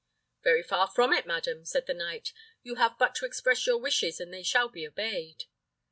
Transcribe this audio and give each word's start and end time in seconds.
"Very 0.43 0.63
far 0.63 0.87
from 0.87 1.13
it, 1.13 1.27
madam," 1.27 1.63
said 1.63 1.85
the 1.85 1.93
knight; 1.93 2.33
"you 2.63 2.73
have 2.73 2.97
but 2.97 3.13
to 3.13 3.25
express 3.27 3.67
your 3.67 3.77
wishes, 3.77 4.19
and 4.19 4.33
they 4.33 4.41
shall 4.41 4.67
be 4.67 4.87
obeyed." 4.87 5.43